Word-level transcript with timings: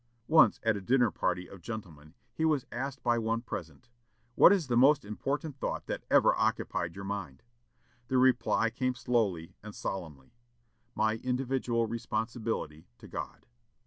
Once, 0.27 0.59
at 0.63 0.75
a 0.75 0.81
dinner 0.81 1.11
party 1.11 1.47
of 1.47 1.61
gentlemen, 1.61 2.15
he 2.33 2.43
was 2.43 2.65
asked 2.71 3.03
by 3.03 3.19
one 3.19 3.39
present, 3.39 3.87
"What 4.33 4.51
is 4.51 4.65
the 4.65 4.75
most 4.75 5.05
important 5.05 5.59
thought 5.59 5.85
that 5.85 6.05
ever 6.09 6.35
occupied 6.35 6.95
your 6.95 7.05
mind?" 7.05 7.43
The 8.07 8.17
reply 8.17 8.71
came 8.71 8.95
slowly 8.95 9.53
and 9.61 9.75
solemnly, 9.75 10.33
"My 10.95 11.17
individual 11.17 11.85
responsibility 11.85 12.87
to 12.97 13.07
God!" 13.07 13.45